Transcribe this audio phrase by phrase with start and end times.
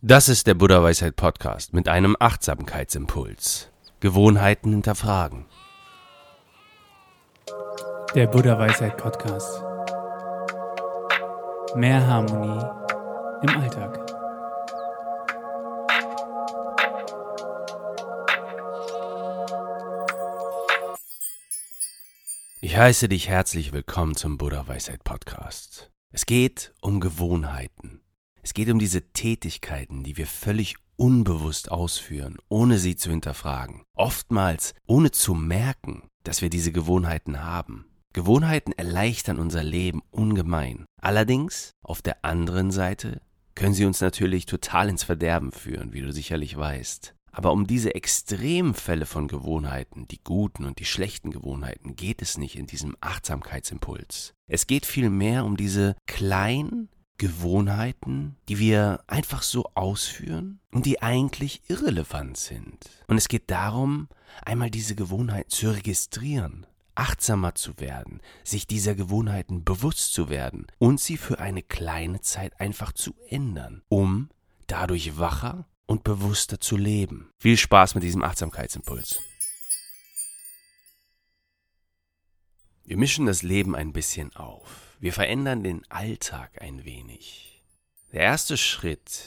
[0.00, 3.68] Das ist der Buddha Weisheit Podcast mit einem Achtsamkeitsimpuls.
[3.98, 5.46] Gewohnheiten hinterfragen.
[8.14, 9.60] Der Buddha Weisheit Podcast.
[11.74, 12.64] Mehr Harmonie
[13.42, 13.98] im Alltag.
[22.60, 25.90] Ich heiße dich herzlich willkommen zum Buddha Weisheit Podcast.
[26.12, 27.97] Es geht um Gewohnheiten.
[28.42, 33.82] Es geht um diese Tätigkeiten, die wir völlig unbewusst ausführen, ohne sie zu hinterfragen.
[33.94, 37.86] Oftmals ohne zu merken, dass wir diese Gewohnheiten haben.
[38.12, 40.86] Gewohnheiten erleichtern unser Leben ungemein.
[41.00, 43.20] Allerdings, auf der anderen Seite,
[43.54, 47.14] können sie uns natürlich total ins Verderben führen, wie du sicherlich weißt.
[47.30, 52.56] Aber um diese Extremfälle von Gewohnheiten, die guten und die schlechten Gewohnheiten, geht es nicht
[52.56, 54.34] in diesem Achtsamkeitsimpuls.
[54.48, 61.62] Es geht vielmehr um diese kleinen Gewohnheiten, die wir einfach so ausführen und die eigentlich
[61.68, 62.88] irrelevant sind.
[63.08, 64.08] Und es geht darum,
[64.44, 71.00] einmal diese Gewohnheiten zu registrieren, achtsamer zu werden, sich dieser Gewohnheiten bewusst zu werden und
[71.00, 74.30] sie für eine kleine Zeit einfach zu ändern, um
[74.68, 77.30] dadurch wacher und bewusster zu leben.
[77.38, 79.20] Viel Spaß mit diesem Achtsamkeitsimpuls.
[82.84, 84.87] Wir mischen das Leben ein bisschen auf.
[85.00, 87.62] Wir verändern den Alltag ein wenig.
[88.12, 89.22] Der erste Schritt,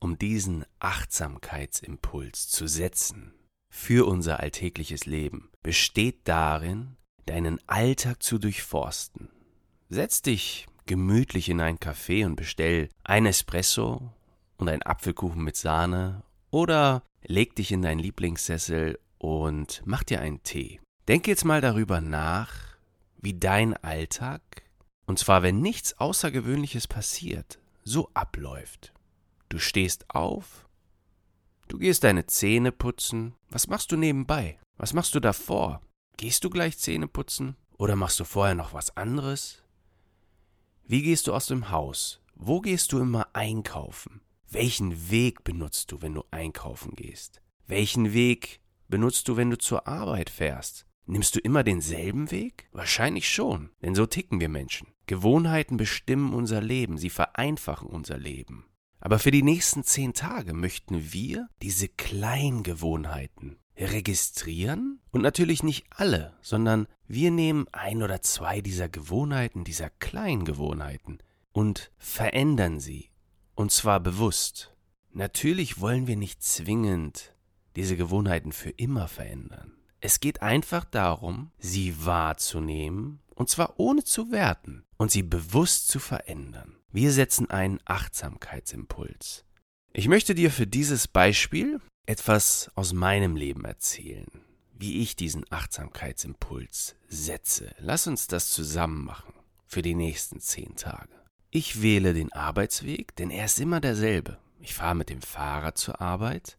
[0.00, 3.32] um diesen Achtsamkeitsimpuls zu setzen
[3.70, 9.30] für unser alltägliches Leben, besteht darin, deinen Alltag zu durchforsten.
[9.88, 14.12] Setz dich gemütlich in ein Café und bestell ein Espresso
[14.58, 20.42] und ein Apfelkuchen mit Sahne oder leg dich in deinen Lieblingssessel und mach dir einen
[20.42, 20.80] Tee.
[21.06, 22.52] Denk jetzt mal darüber nach,
[23.16, 24.67] wie dein Alltag,
[25.08, 28.92] und zwar wenn nichts Außergewöhnliches passiert, so abläuft.
[29.48, 30.68] Du stehst auf,
[31.66, 34.58] du gehst deine Zähne putzen, was machst du nebenbei?
[34.76, 35.80] Was machst du davor?
[36.18, 39.64] Gehst du gleich Zähne putzen oder machst du vorher noch was anderes?
[40.84, 42.20] Wie gehst du aus dem Haus?
[42.34, 44.20] Wo gehst du immer einkaufen?
[44.50, 47.40] Welchen Weg benutzt du, wenn du einkaufen gehst?
[47.66, 50.84] Welchen Weg benutzt du, wenn du zur Arbeit fährst?
[51.06, 52.68] Nimmst du immer denselben Weg?
[52.72, 54.88] Wahrscheinlich schon, denn so ticken wir Menschen.
[55.08, 58.66] Gewohnheiten bestimmen unser Leben, sie vereinfachen unser Leben.
[59.00, 65.86] Aber für die nächsten zehn Tage möchten wir diese kleinen Gewohnheiten registrieren und natürlich nicht
[65.90, 71.18] alle, sondern wir nehmen ein oder zwei dieser Gewohnheiten, dieser kleinen Gewohnheiten
[71.52, 73.10] und verändern sie
[73.54, 74.74] und zwar bewusst.
[75.12, 77.34] Natürlich wollen wir nicht zwingend
[77.76, 79.72] diese Gewohnheiten für immer verändern.
[80.00, 86.00] Es geht einfach darum, sie wahrzunehmen, und zwar ohne zu werten, und sie bewusst zu
[86.00, 86.74] verändern.
[86.90, 89.44] Wir setzen einen Achtsamkeitsimpuls.
[89.92, 94.26] Ich möchte dir für dieses Beispiel etwas aus meinem Leben erzählen,
[94.72, 97.72] wie ich diesen Achtsamkeitsimpuls setze.
[97.78, 99.34] Lass uns das zusammen machen
[99.66, 101.14] für die nächsten zehn Tage.
[101.50, 104.38] Ich wähle den Arbeitsweg, denn er ist immer derselbe.
[104.58, 106.58] Ich fahre mit dem Fahrrad zur Arbeit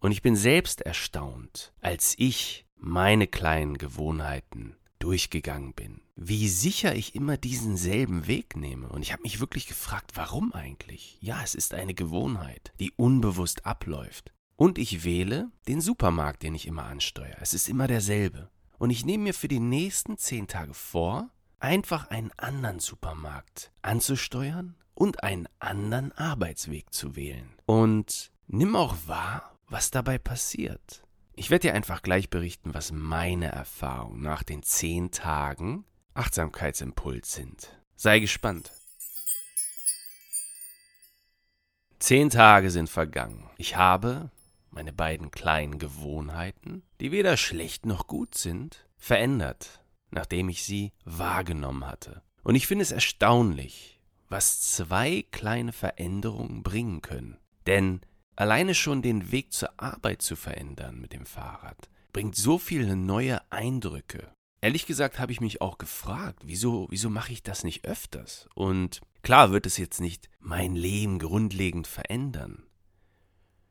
[0.00, 7.14] und ich bin selbst erstaunt, als ich meine kleinen Gewohnheiten durchgegangen bin, wie sicher ich
[7.14, 8.88] immer diesen selben Weg nehme.
[8.88, 11.18] Und ich habe mich wirklich gefragt, warum eigentlich?
[11.20, 14.32] Ja, es ist eine Gewohnheit, die unbewusst abläuft.
[14.56, 17.36] Und ich wähle den Supermarkt, den ich immer ansteuere.
[17.42, 18.50] Es ist immer derselbe.
[18.78, 21.28] Und ich nehme mir für die nächsten zehn Tage vor,
[21.58, 27.50] einfach einen anderen Supermarkt anzusteuern und einen anderen Arbeitsweg zu wählen.
[27.66, 31.02] Und nimm auch wahr, was dabei passiert.
[31.34, 35.84] Ich werde dir einfach gleich berichten, was meine Erfahrungen nach den zehn Tagen
[36.16, 37.76] Achtsamkeitsimpuls sind.
[37.94, 38.72] Sei gespannt.
[41.98, 43.48] Zehn Tage sind vergangen.
[43.56, 44.30] Ich habe
[44.70, 51.86] meine beiden kleinen Gewohnheiten, die weder schlecht noch gut sind, verändert nachdem ich sie wahrgenommen
[51.86, 52.22] hatte.
[52.42, 57.38] Und ich finde es erstaunlich, was zwei kleine Veränderungen bringen können.
[57.66, 58.00] Denn
[58.36, 63.40] alleine schon den Weg zur Arbeit zu verändern mit dem Fahrrad bringt so viele neue
[63.50, 64.32] Eindrücke.
[64.66, 68.48] Ehrlich gesagt habe ich mich auch gefragt, wieso, wieso mache ich das nicht öfters?
[68.56, 72.66] Und klar wird es jetzt nicht mein Leben grundlegend verändern.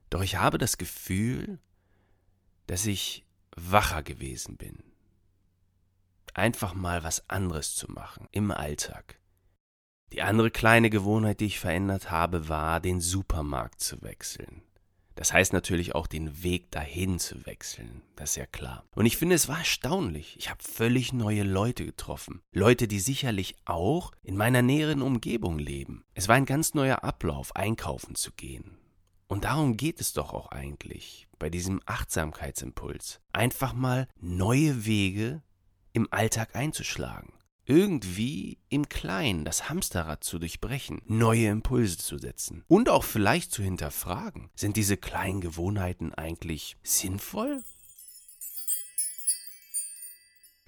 [0.10, 1.60] Doch ich habe das Gefühl,
[2.68, 3.26] dass ich
[3.58, 4.86] wacher gewesen bin,
[6.34, 9.20] einfach mal was anderes zu machen im Alltag.
[10.14, 14.64] Die andere kleine Gewohnheit, die ich verändert habe, war, den Supermarkt zu wechseln.
[15.16, 18.84] Das heißt natürlich auch den Weg dahin zu wechseln, das ist ja klar.
[18.96, 20.36] Und ich finde, es war erstaunlich.
[20.38, 22.42] Ich habe völlig neue Leute getroffen.
[22.52, 26.04] Leute, die sicherlich auch in meiner näheren Umgebung leben.
[26.14, 28.78] Es war ein ganz neuer Ablauf, einkaufen zu gehen.
[29.28, 33.22] Und darum geht es doch auch eigentlich bei diesem Achtsamkeitsimpuls.
[33.32, 35.42] Einfach mal neue Wege
[35.94, 37.34] im Alltag einzuschlagen.
[37.66, 43.64] Irgendwie im Kleinen das Hamsterrad zu durchbrechen, neue Impulse zu setzen und auch vielleicht zu
[43.64, 47.64] hinterfragen, sind diese kleinen Gewohnheiten eigentlich sinnvoll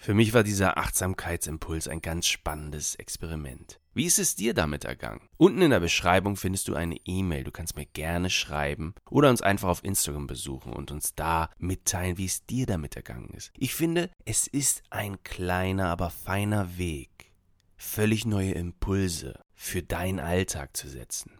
[0.07, 3.81] für mich war dieser Achtsamkeitsimpuls ein ganz spannendes Experiment.
[3.97, 5.27] Wie ist es dir damit ergangen?
[5.37, 7.43] Unten in der Beschreibung findest du eine E-Mail.
[7.43, 12.19] Du kannst mir gerne schreiben oder uns einfach auf Instagram besuchen und uns da mitteilen,
[12.19, 13.51] wie es dir damit ergangen ist.
[13.57, 17.31] Ich finde, es ist ein kleiner, aber feiner Weg,
[17.75, 21.31] völlig neue Impulse für deinen Alltag zu setzen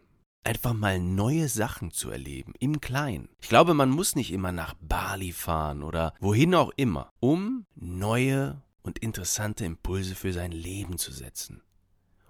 [0.44, 3.28] einfach mal neue Sachen zu erleben, im Kleinen.
[3.42, 8.62] Ich glaube, man muss nicht immer nach Bali fahren oder wohin auch immer, um neue
[8.82, 11.62] und interessante Impulse für sein Leben zu setzen.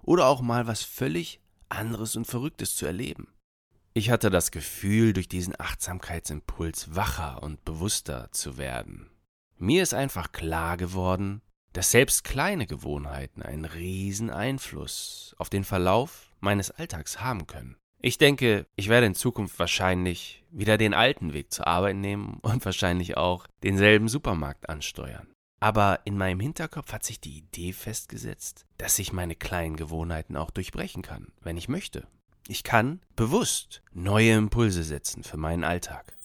[0.07, 3.27] Oder auch mal was völlig anderes und Verrücktes zu erleben.
[3.93, 9.09] Ich hatte das Gefühl, durch diesen Achtsamkeitsimpuls wacher und bewusster zu werden.
[9.57, 11.41] Mir ist einfach klar geworden,
[11.73, 17.75] dass selbst kleine Gewohnheiten einen riesen Einfluss auf den Verlauf meines Alltags haben können.
[17.99, 22.63] Ich denke, ich werde in Zukunft wahrscheinlich wieder den alten Weg zur Arbeit nehmen und
[22.63, 25.27] wahrscheinlich auch denselben Supermarkt ansteuern.
[25.59, 30.51] Aber in meinem Hinterkopf hat sich die Idee festgesetzt, dass ich meine kleinen Gewohnheiten auch
[30.51, 32.07] durchbrechen kann, wenn ich möchte.
[32.47, 36.15] Ich kann bewusst neue Impulse setzen für meinen Alltag.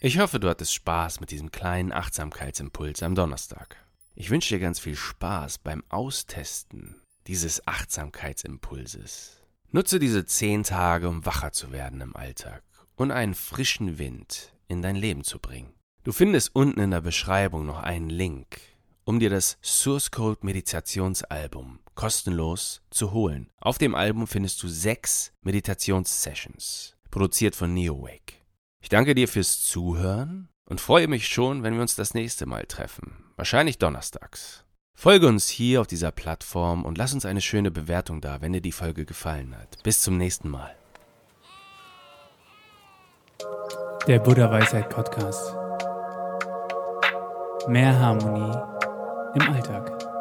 [0.00, 3.76] Ich hoffe, du hattest Spaß mit diesem kleinen Achtsamkeitsimpuls am Donnerstag.
[4.14, 9.42] Ich wünsche dir ganz viel Spaß beim Austesten dieses Achtsamkeitsimpulses.
[9.72, 12.62] Nutze diese zehn Tage, um wacher zu werden im Alltag
[12.94, 15.72] und einen frischen Wind in dein Leben zu bringen.
[16.06, 18.60] Du findest unten in der Beschreibung noch einen Link,
[19.02, 23.50] um dir das Source Code Meditationsalbum kostenlos zu holen.
[23.60, 28.34] Auf dem Album findest du sechs Meditationssessions, produziert von NeoWake.
[28.80, 32.66] Ich danke dir fürs Zuhören und freue mich schon, wenn wir uns das nächste Mal
[32.66, 33.24] treffen.
[33.34, 34.64] Wahrscheinlich donnerstags.
[34.96, 38.62] Folge uns hier auf dieser Plattform und lass uns eine schöne Bewertung da, wenn dir
[38.62, 39.82] die Folge gefallen hat.
[39.82, 40.72] Bis zum nächsten Mal.
[44.06, 45.65] Der Buddha Weisheit Podcast.
[47.68, 48.56] Mehr Harmonie
[49.34, 50.15] im Alltag.